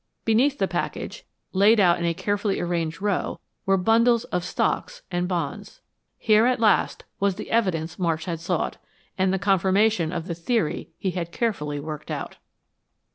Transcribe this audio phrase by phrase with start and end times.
[0.25, 5.27] Beneath the package, laid out in a carefully arranged row, were bundles of stocks and
[5.27, 5.79] bonds.
[6.17, 8.77] Here, at last, was the evidence Marsh had sought,
[9.15, 12.37] and the confirmation of the theory he had carefully worked out.